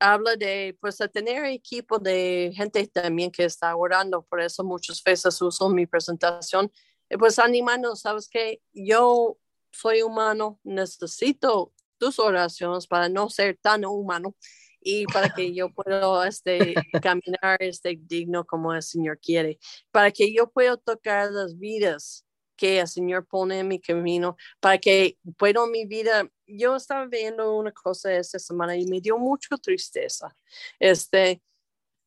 habla 0.00 0.34
de 0.36 0.76
pues 0.80 0.98
de 0.98 1.08
tener 1.08 1.44
equipo 1.44 1.98
de 1.98 2.52
gente 2.56 2.86
también 2.88 3.30
que 3.30 3.44
está 3.44 3.76
orando, 3.76 4.22
por 4.22 4.40
eso 4.40 4.64
muchas 4.64 5.02
veces 5.04 5.40
uso 5.42 5.68
mi 5.68 5.86
presentación, 5.86 6.72
eh, 7.08 7.18
pues 7.18 7.38
animando, 7.38 7.94
sabes 7.94 8.28
que 8.28 8.62
yo 8.72 9.36
soy 9.70 10.02
humano, 10.02 10.58
necesito 10.64 11.72
tus 11.98 12.18
oraciones 12.18 12.86
para 12.86 13.08
no 13.08 13.28
ser 13.28 13.58
tan 13.60 13.84
humano 13.84 14.34
y 14.80 15.04
para 15.06 15.28
que 15.28 15.54
yo 15.54 15.72
pueda 15.72 16.26
este, 16.26 16.74
caminar 17.02 17.58
este, 17.60 17.98
digno 18.00 18.46
como 18.46 18.74
el 18.74 18.82
Señor 18.82 19.20
quiere, 19.20 19.58
para 19.90 20.10
que 20.10 20.32
yo 20.32 20.50
pueda 20.50 20.76
tocar 20.78 21.30
las 21.30 21.58
vidas 21.58 22.24
que 22.56 22.80
el 22.80 22.88
Señor 22.88 23.26
pone 23.26 23.60
en 23.60 23.68
mi 23.68 23.80
camino, 23.80 24.36
para 24.60 24.78
que 24.78 25.18
pueda 25.38 25.66
mi 25.66 25.86
vida, 25.86 26.28
yo 26.56 26.76
estaba 26.76 27.06
viendo 27.06 27.56
una 27.56 27.72
cosa 27.72 28.12
esta 28.12 28.38
semana 28.38 28.76
y 28.76 28.86
me 28.86 29.00
dio 29.00 29.18
mucha 29.18 29.56
tristeza. 29.56 30.34
Este, 30.78 31.42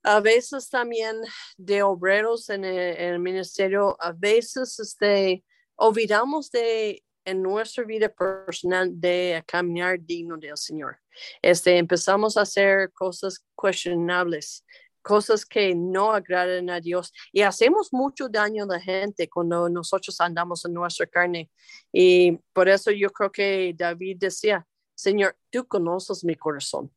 a 0.03 0.19
veces 0.19 0.69
también 0.69 1.21
de 1.57 1.81
obreros 1.83 2.50
en 2.50 2.65
el, 2.65 3.19
ministerio, 3.19 3.95
a 4.00 4.12
veces 4.12 4.79
este, 4.79 5.43
olvidamos 5.75 6.51
de 6.51 7.03
en 7.25 7.41
nuestra 7.41 7.83
vida 7.83 8.09
personal 8.09 8.89
de 9.00 9.43
caminar 9.47 9.97
digno 10.01 10.38
del 10.38 10.57
Señor. 10.57 11.00
Este, 11.41 11.77
empezamos 11.77 12.38
a 12.38 12.41
hacer 12.41 12.91
cosas 12.91 13.45
cuestionables, 13.55 14.65
cosas 15.03 15.45
que 15.45 15.75
no 15.75 16.12
agradan 16.13 16.69
a 16.72 16.79
Dios 16.79 17.13
y 17.31 17.41
hacemos 17.41 17.93
mucho 17.93 18.29
daño 18.29 18.63
a 18.63 18.67
la 18.67 18.79
gente 18.79 19.29
cuando 19.29 19.69
nosotros 19.69 20.19
andamos 20.19 20.65
en 20.65 20.74
nuestra 20.74 21.05
carne. 21.05 21.51
Y 21.91 22.39
por 22.53 22.67
eso 22.67 22.89
yo 22.89 23.12
creo 23.12 23.31
que 23.31 23.75
David 23.77 24.17
decía, 24.19 24.65
Señor, 24.95 25.38
tú 25.51 25.67
conoces 25.67 26.24
mi 26.24 26.36
corazón. 26.36 26.91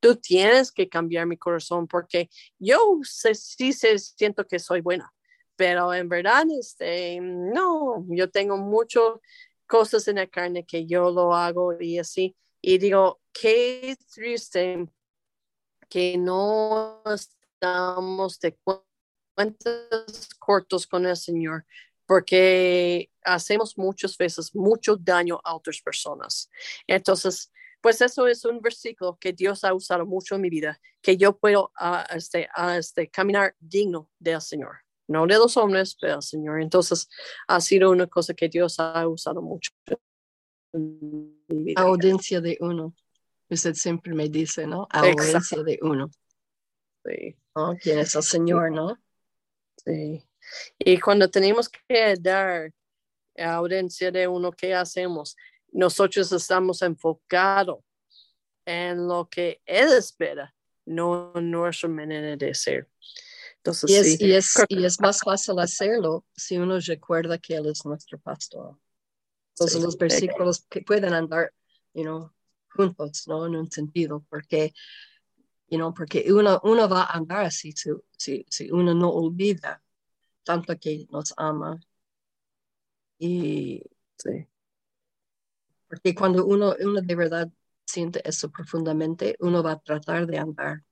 Tú 0.00 0.16
tienes 0.16 0.72
que 0.72 0.88
cambiar 0.88 1.26
mi 1.26 1.36
corazón 1.36 1.86
porque 1.86 2.30
yo 2.58 2.98
sé, 3.02 3.34
sí 3.34 3.72
sé, 3.72 3.98
siento 3.98 4.46
que 4.46 4.58
soy 4.58 4.80
buena, 4.80 5.12
pero 5.56 5.92
en 5.92 6.08
verdad, 6.08 6.44
este, 6.58 7.20
no, 7.20 8.06
yo 8.08 8.30
tengo 8.30 8.56
mucho 8.56 9.20
cosas 9.66 10.08
en 10.08 10.16
la 10.16 10.26
carne 10.26 10.64
que 10.64 10.86
yo 10.86 11.10
lo 11.10 11.34
hago 11.34 11.78
y 11.78 11.98
así. 11.98 12.34
Y 12.62 12.78
digo, 12.78 13.20
qué 13.32 13.96
triste 14.12 14.86
que 15.90 16.16
no 16.16 17.02
estamos 17.60 18.40
de 18.40 18.58
cuentas 19.34 20.28
cortos 20.38 20.86
con 20.86 21.04
el 21.04 21.16
Señor, 21.16 21.66
porque 22.06 23.10
hacemos 23.22 23.76
muchas 23.76 24.16
veces 24.16 24.54
mucho 24.54 24.96
daño 24.96 25.38
a 25.44 25.54
otras 25.54 25.80
personas. 25.82 26.50
Entonces, 26.86 27.52
pues 27.82 28.00
eso 28.00 28.26
es 28.26 28.46
un 28.46 28.60
versículo 28.62 29.18
que 29.20 29.34
Dios 29.34 29.62
ha 29.64 29.74
usado 29.74 30.06
mucho 30.06 30.36
en 30.36 30.40
mi 30.40 30.48
vida, 30.48 30.80
que 31.02 31.18
yo 31.18 31.36
puedo 31.36 31.70
uh, 31.78 32.16
este, 32.16 32.48
uh, 32.56 32.70
este, 32.70 33.10
caminar 33.10 33.54
digno 33.60 34.10
del 34.18 34.40
Señor 34.40 34.76
no 35.06 35.26
de 35.26 35.34
los 35.34 35.56
hombres, 35.56 35.96
pero 36.00 36.12
del 36.14 36.22
Señor. 36.22 36.62
Entonces, 36.62 37.08
ha 37.48 37.60
sido 37.60 37.90
una 37.90 38.06
cosa 38.06 38.32
que 38.32 38.48
Dios 38.48 38.78
ha 38.78 39.08
usado 39.08 39.42
mucho. 39.42 39.72
Audiencia 41.74 42.40
de 42.40 42.56
uno. 42.60 42.94
Usted 43.48 43.74
siempre 43.74 44.14
me 44.14 44.28
dice, 44.28 44.68
¿no? 44.68 44.86
Audiencia 44.88 45.38
Exacto. 45.38 45.64
de 45.64 45.80
uno. 45.82 46.12
Sí. 47.04 47.36
¿No? 47.54 47.76
¿Quién 47.80 47.98
es 47.98 48.14
el 48.14 48.22
Señor, 48.22 48.70
no? 48.70 48.98
Sí. 49.84 50.24
Y 50.78 50.98
cuando 50.98 51.28
tenemos 51.30 51.68
que 51.68 52.16
dar 52.18 52.72
audiencia 53.36 54.10
de 54.10 54.28
uno, 54.28 54.52
¿qué 54.52 54.74
hacemos? 54.74 55.36
Nosotros 55.72 56.30
estamos 56.32 56.82
enfocados 56.82 57.78
en 58.64 59.06
lo 59.08 59.28
que 59.28 59.60
Él 59.64 59.92
espera, 59.92 60.54
no 60.84 61.32
en 61.34 61.50
nuestra 61.50 61.88
manera 61.88 62.36
de 62.36 62.54
ser. 62.54 62.88
Entonces, 63.56 63.90
y, 63.90 63.94
es, 63.96 64.06
sí. 64.06 64.26
y, 64.26 64.32
es, 64.32 64.54
y 64.68 64.84
es 64.84 65.00
más 65.00 65.20
fácil 65.24 65.58
hacerlo 65.58 66.24
si 66.34 66.58
uno 66.58 66.78
recuerda 66.80 67.38
que 67.38 67.54
Él 67.54 67.66
es 67.66 67.84
nuestro 67.84 68.18
pastor. 68.18 68.78
Entonces 69.54 69.78
sí, 69.78 69.84
los 69.84 69.98
versículos 69.98 70.64
que 70.70 70.80
pueden 70.80 71.12
andar, 71.12 71.52
you 71.92 72.02
know, 72.02 72.32
juntos, 72.70 73.24
¿no? 73.26 73.46
En 73.46 73.56
un 73.56 73.70
sentido, 73.70 74.24
porque, 74.30 74.72
you 75.70 75.78
know, 75.78 75.94
porque 75.94 76.24
uno, 76.32 76.60
uno 76.64 76.88
va 76.88 77.04
a 77.04 77.16
andar 77.16 77.50
si, 77.52 77.72
si, 77.72 78.44
si 78.48 78.70
uno 78.70 78.92
no 78.92 79.08
olvida 79.08 79.82
tanto 80.44 80.76
que 80.78 81.06
nos 81.10 81.32
ama. 81.36 81.80
Y 83.18 83.82
sí. 84.18 84.46
porque 85.88 86.14
cuando 86.14 86.44
uno, 86.46 86.74
uno 86.80 87.00
de 87.00 87.14
verdad 87.14 87.48
siente 87.86 88.20
eso 88.28 88.50
profundamente, 88.50 89.36
uno 89.40 89.62
va 89.62 89.72
a 89.72 89.80
tratar 89.80 90.26
de 90.26 90.38
andar. 90.38 90.82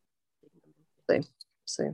Sí, 1.09 1.21
sí. 1.65 1.85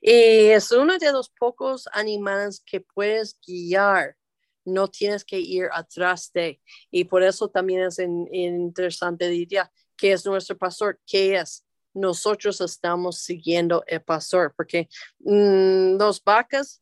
Y 0.00 0.50
es 0.50 0.70
uno 0.72 0.98
de 0.98 1.12
los 1.12 1.30
pocos 1.30 1.88
animales 1.92 2.60
que 2.64 2.80
puedes 2.80 3.38
guiar, 3.46 4.16
no 4.64 4.88
tienes 4.88 5.24
que 5.24 5.38
ir 5.38 5.68
atrás 5.72 6.30
de. 6.32 6.60
Y 6.90 7.04
por 7.04 7.22
eso 7.22 7.48
también 7.48 7.82
es 7.82 7.98
interesante 7.98 9.28
diría 9.28 9.70
que 9.96 10.12
es 10.12 10.26
nuestro 10.26 10.56
pastor, 10.56 11.00
¿qué 11.06 11.36
es? 11.36 11.64
Nosotros 11.98 12.60
estamos 12.60 13.18
siguiendo 13.18 13.82
el 13.86 14.00
pastor, 14.00 14.52
porque 14.56 14.88
mmm, 15.20 15.96
los 15.98 16.22
vacas, 16.22 16.80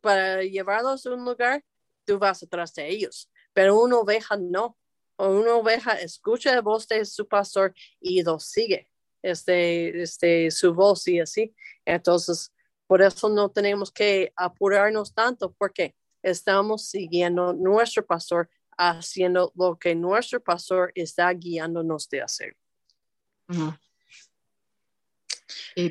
para 0.00 0.42
llevarlos 0.42 1.04
a 1.06 1.10
un 1.14 1.24
lugar, 1.24 1.64
tú 2.04 2.18
vas 2.18 2.42
atrás 2.42 2.72
de 2.74 2.88
ellos, 2.88 3.28
pero 3.52 3.80
una 3.80 3.96
oveja 3.98 4.36
no. 4.36 4.76
O 5.16 5.30
una 5.30 5.54
oveja 5.56 5.94
escucha 5.94 6.54
la 6.54 6.60
voz 6.60 6.86
de 6.86 7.04
su 7.04 7.26
pastor 7.26 7.74
y 8.00 8.22
lo 8.22 8.38
sigue, 8.38 8.88
este, 9.22 10.02
este, 10.02 10.50
su 10.50 10.72
voz 10.72 11.08
y 11.08 11.18
así. 11.18 11.52
Entonces, 11.84 12.52
Por 12.88 13.02
eso 13.02 13.28
no 13.28 13.50
tenemos 13.50 13.92
que 13.92 14.32
apurarnos 14.34 15.12
tanto 15.12 15.52
porque 15.58 15.94
estamos 16.22 16.86
siguiendo 16.86 17.52
nuestro 17.52 18.04
pastor, 18.04 18.48
haciendo 18.78 19.52
lo 19.54 19.78
que 19.78 19.94
nuestro 19.94 20.42
pastor 20.42 20.90
está 20.94 21.30
guiándonos 21.34 22.08
de 22.08 22.22
hacer. 22.22 22.56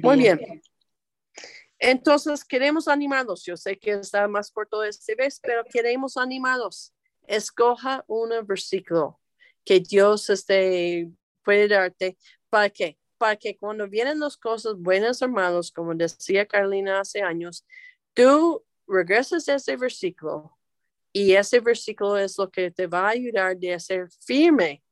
Muy 0.01 0.17
bien. 0.17 0.61
Entonces, 1.79 2.43
queremos 2.43 2.87
animarlos. 2.87 3.43
Yo 3.45 3.55
sé 3.55 3.77
que 3.77 3.91
está 3.91 4.27
más 4.27 4.51
corto 4.51 4.83
este 4.83 5.15
vez, 5.15 5.39
pero 5.41 5.63
queremos 5.63 6.17
animarlos. 6.17 6.93
Escoja 7.27 8.03
un 8.07 8.29
versículo 8.45 9.19
que 9.63 9.79
Dios 9.79 10.29
este, 10.29 11.09
puede 11.43 11.67
darte. 11.67 12.17
¿Para 12.49 12.69
qué? 12.69 12.97
Para 13.17 13.35
que 13.35 13.57
cuando 13.57 13.87
vienen 13.87 14.19
las 14.19 14.37
cosas 14.37 14.75
buenas, 14.77 15.21
hermanos, 15.21 15.71
como 15.71 15.93
decía 15.93 16.47
Carolina 16.47 16.99
hace 16.99 17.21
años, 17.21 17.65
tú 18.13 18.63
regresas 18.87 19.47
a 19.49 19.55
ese 19.55 19.75
versículo 19.75 20.57
y 21.11 21.33
ese 21.33 21.59
versículo 21.59 22.17
es 22.17 22.37
lo 22.37 22.49
que 22.49 22.71
te 22.71 22.87
va 22.87 23.07
a 23.07 23.09
ayudar 23.09 23.57
de 23.57 23.79
ser 23.79 24.09
firme 24.25 24.83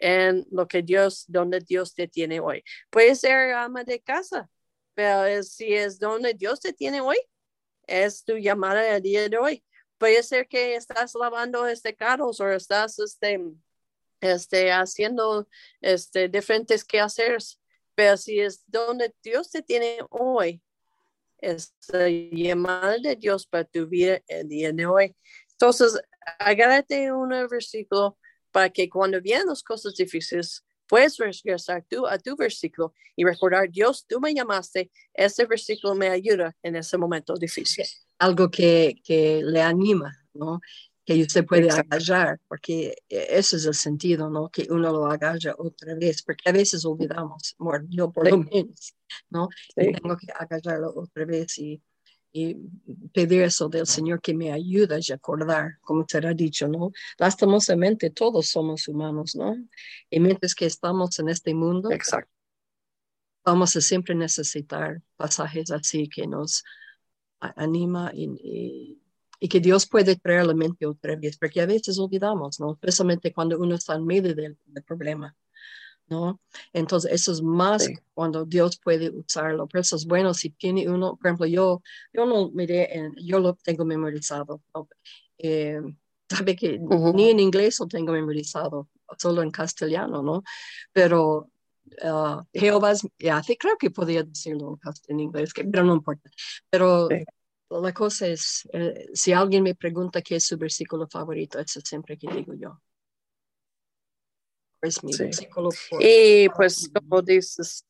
en 0.00 0.46
lo 0.50 0.66
que 0.68 0.82
Dios, 0.82 1.24
donde 1.28 1.60
Dios 1.60 1.94
te 1.94 2.08
tiene 2.08 2.40
hoy. 2.40 2.62
Puede 2.90 3.14
ser 3.14 3.52
ama 3.54 3.84
de 3.84 4.00
casa, 4.00 4.50
pero 4.94 5.42
si 5.42 5.74
es 5.74 5.98
donde 5.98 6.34
Dios 6.34 6.60
te 6.60 6.72
tiene 6.72 7.00
hoy, 7.00 7.18
es 7.86 8.24
tu 8.24 8.36
llamada 8.36 8.96
el 8.96 9.02
día 9.02 9.28
de 9.28 9.38
hoy. 9.38 9.64
Puede 9.98 10.22
ser 10.22 10.48
que 10.48 10.74
estás 10.74 11.14
lavando 11.14 11.66
este 11.66 11.94
carros 11.94 12.40
o 12.40 12.50
estás 12.50 12.98
este, 12.98 13.40
este, 14.20 14.72
haciendo 14.72 15.48
este, 15.80 16.28
diferentes 16.28 16.84
quehaceres, 16.84 17.60
pero 17.94 18.16
si 18.16 18.40
es 18.40 18.62
donde 18.66 19.14
Dios 19.22 19.50
te 19.50 19.62
tiene 19.62 19.98
hoy, 20.10 20.62
es 21.38 21.74
la 21.88 22.08
llamada 22.08 22.98
de 22.98 23.16
Dios 23.16 23.46
para 23.46 23.64
tu 23.64 23.86
vida 23.86 24.20
el 24.26 24.48
día 24.48 24.72
de 24.72 24.86
hoy. 24.86 25.16
Entonces, 25.52 25.98
agárrate 26.38 27.12
un 27.12 27.30
versículo 27.48 28.18
para 28.56 28.70
que 28.70 28.88
cuando 28.88 29.20
vienen 29.20 29.48
las 29.48 29.62
cosas 29.62 29.94
difíciles, 29.96 30.64
puedes 30.88 31.18
regresar 31.18 31.84
tú 31.90 32.06
a 32.06 32.16
tu 32.16 32.34
versículo 32.36 32.94
y 33.14 33.22
recordar, 33.22 33.70
Dios, 33.70 34.06
tú 34.08 34.18
me 34.18 34.32
llamaste, 34.32 34.90
este 35.12 35.44
versículo 35.44 35.94
me 35.94 36.08
ayuda 36.08 36.56
en 36.62 36.76
ese 36.76 36.96
momento 36.96 37.34
difícil. 37.34 37.84
Algo 38.18 38.50
que, 38.50 38.94
que 39.04 39.42
le 39.44 39.60
anima, 39.60 40.10
¿no? 40.32 40.62
Que 41.04 41.20
usted 41.20 41.44
puede 41.44 41.68
agarrar, 41.68 42.40
porque 42.48 42.96
ese 43.10 43.56
es 43.56 43.66
el 43.66 43.74
sentido, 43.74 44.30
¿no? 44.30 44.48
Que 44.48 44.66
uno 44.70 44.90
lo 44.90 45.04
agarra 45.04 45.54
otra 45.58 45.94
vez, 45.94 46.22
porque 46.22 46.48
a 46.48 46.52
veces 46.52 46.82
olvidamos, 46.86 47.54
yo 47.90 48.10
por 48.10 48.30
lo 48.30 48.38
menos, 48.38 48.94
¿no? 49.28 49.50
tengo 49.74 50.16
que 50.16 50.32
agarrarlo 50.34 50.94
otra 50.96 51.26
vez 51.26 51.58
y 51.58 51.82
y 52.32 52.54
pedir 53.12 53.42
eso 53.42 53.68
del 53.68 53.86
Señor 53.86 54.20
que 54.20 54.34
me 54.34 54.52
ayude 54.52 54.94
a 54.94 55.14
acordar, 55.14 55.78
como 55.80 56.04
te 56.04 56.18
ha 56.18 56.34
dicho, 56.34 56.68
¿no? 56.68 56.92
Lastimosamente 57.18 58.10
todos 58.10 58.48
somos 58.48 58.88
humanos, 58.88 59.34
¿no? 59.34 59.56
Y 60.10 60.20
mientras 60.20 60.54
que 60.54 60.66
estamos 60.66 61.18
en 61.18 61.28
este 61.28 61.54
mundo, 61.54 61.90
Exacto. 61.90 62.30
vamos 63.44 63.74
a 63.76 63.80
siempre 63.80 64.14
necesitar 64.14 65.00
pasajes 65.16 65.70
así 65.70 66.08
que 66.08 66.26
nos 66.26 66.62
anima 67.40 68.10
y, 68.14 68.98
y, 69.40 69.48
que 69.48 69.60
Dios 69.60 69.86
puede 69.86 70.16
traer 70.16 70.46
la 70.46 70.54
mente 70.54 70.86
otra 70.86 71.16
vez, 71.16 71.38
porque 71.38 71.60
a 71.60 71.66
veces 71.66 71.98
olvidamos, 71.98 72.58
¿no? 72.60 72.72
Especialmente 72.72 73.32
cuando 73.32 73.58
uno 73.58 73.74
está 73.76 73.94
en 73.94 74.04
medio 74.04 74.34
del 74.34 74.58
problema. 74.86 75.36
¿No? 76.08 76.40
Entonces, 76.72 77.12
eso 77.12 77.32
es 77.32 77.42
más 77.42 77.88
cuando 78.14 78.44
Dios 78.44 78.78
puede 78.82 79.10
usarlo. 79.10 79.66
Pero 79.66 79.82
eso 79.82 79.96
es 79.96 80.06
bueno 80.06 80.34
si 80.34 80.50
tiene 80.50 80.88
uno, 80.88 81.16
por 81.16 81.26
ejemplo, 81.26 81.46
yo, 81.46 81.82
yo 82.12 82.26
no 82.26 82.50
miré, 82.50 82.96
en, 82.96 83.14
yo 83.16 83.38
lo 83.38 83.54
tengo 83.54 83.84
memorizado. 83.84 84.62
Eh, 85.38 85.80
sabe 86.28 86.56
que 86.56 86.78
ni 86.78 87.30
en 87.30 87.40
inglés 87.40 87.78
lo 87.80 87.86
tengo 87.86 88.12
memorizado, 88.12 88.88
solo 89.18 89.42
en 89.42 89.50
castellano, 89.50 90.22
¿no? 90.22 90.42
Pero 90.92 91.50
uh, 92.02 92.42
Jehová, 92.52 92.94
ya, 93.18 93.42
creo 93.58 93.76
que 93.78 93.90
podía 93.90 94.22
decirlo 94.22 94.78
en 95.08 95.20
inglés, 95.20 95.52
pero 95.54 95.84
no 95.84 95.94
importa. 95.94 96.30
Pero 96.70 97.08
la 97.70 97.92
cosa 97.92 98.26
es, 98.28 98.68
eh, 98.72 99.08
si 99.14 99.32
alguien 99.32 99.62
me 99.62 99.74
pregunta 99.74 100.22
qué 100.22 100.36
es 100.36 100.46
su 100.46 100.56
versículo 100.56 101.06
favorito, 101.08 101.58
eso 101.58 101.78
es 101.80 101.88
siempre 101.88 102.16
que 102.16 102.28
digo 102.32 102.54
yo. 102.54 102.80
Y 106.00 106.48
pues 106.50 106.90
como 106.92 107.22
dices, 107.22 107.84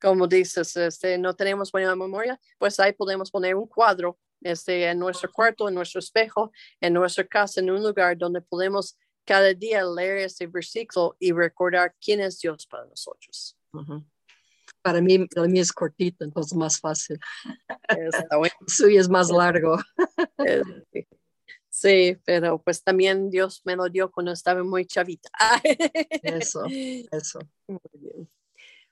como 0.00 0.26
dices, 0.26 0.76
este, 0.76 1.18
no 1.18 1.34
tenemos 1.34 1.72
buena 1.72 1.94
memoria, 1.96 2.40
pues 2.58 2.78
ahí 2.80 2.92
podemos 2.92 3.30
poner 3.30 3.54
un 3.54 3.66
cuadro 3.66 4.18
este, 4.40 4.88
en 4.88 4.98
nuestro 4.98 5.30
cuarto, 5.32 5.68
en 5.68 5.74
nuestro 5.74 5.98
espejo, 5.98 6.52
en 6.80 6.92
nuestra 6.92 7.26
casa, 7.26 7.60
en 7.60 7.70
un 7.70 7.82
lugar 7.82 8.16
donde 8.16 8.40
podemos 8.40 8.96
cada 9.24 9.52
día 9.52 9.84
leer 9.84 10.18
este 10.18 10.46
versículo 10.46 11.16
y 11.18 11.32
recordar 11.32 11.94
quién 12.00 12.20
es 12.20 12.40
Dios 12.40 12.66
para 12.66 12.86
nosotros. 12.86 13.56
Para 14.80 15.00
mí, 15.00 15.26
para 15.26 15.48
mí 15.48 15.58
es 15.58 15.72
cortito, 15.72 16.24
entonces 16.24 16.56
más 16.56 16.80
fácil. 16.80 17.18
Suyo 18.66 19.00
es 19.00 19.08
más 19.08 19.28
largo. 19.30 19.76
Sí, 21.80 22.18
pero 22.24 22.60
pues 22.60 22.82
también 22.82 23.30
Dios 23.30 23.62
me 23.64 23.76
lo 23.76 23.88
dio 23.88 24.10
cuando 24.10 24.32
estaba 24.32 24.64
muy 24.64 24.84
chavita. 24.84 25.30
Eso, 26.24 26.64
eso. 27.12 27.38
Muy 27.68 27.78
bien. 27.92 28.30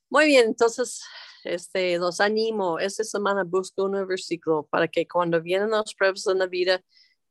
Muy 0.08 0.26
bien, 0.26 0.44
entonces 0.46 1.02
este, 1.42 1.98
los 1.98 2.20
animo. 2.20 2.78
Esta 2.78 3.02
semana 3.02 3.42
busco 3.42 3.82
un 3.82 4.06
versículo 4.06 4.68
para 4.70 4.86
que 4.86 5.08
cuando 5.08 5.42
vienen 5.42 5.70
las 5.70 5.94
pruebas 5.96 6.28
en 6.28 6.38
la 6.38 6.46
vida, 6.46 6.80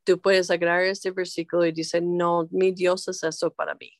tú 0.03 0.19
puedes 0.19 0.51
agarrar 0.51 0.83
este 0.83 1.11
versículo 1.11 1.65
y 1.65 1.71
decir, 1.71 2.03
no, 2.03 2.49
mi 2.51 2.73
Dios 2.73 3.07
es 3.07 3.23
eso 3.23 3.49
para 3.53 3.75
mí. 3.75 3.93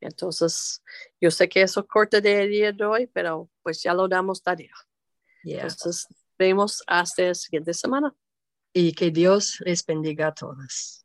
Entonces, 0.00 0.80
yo 1.20 1.32
sé 1.32 1.48
que 1.48 1.62
eso 1.62 1.84
corta 1.88 2.20
de 2.20 2.46
día 2.46 2.70
de 2.70 2.84
hoy, 2.84 3.08
pero 3.08 3.50
pues 3.64 3.82
ya 3.82 3.94
lo 3.94 4.06
damos 4.06 4.44
tarea. 4.44 4.74
Entonces, 5.42 6.06
vemos 6.38 6.84
hasta 6.86 7.24
la 7.24 7.34
siguiente 7.34 7.74
semana 7.74 8.14
y 8.74 8.92
que 8.94 9.10
Dios 9.10 9.58
les 9.64 9.86
bendiga 9.86 10.28
a 10.28 10.34
todos. 10.34 11.03